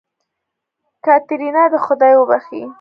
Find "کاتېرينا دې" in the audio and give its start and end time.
1.05-1.79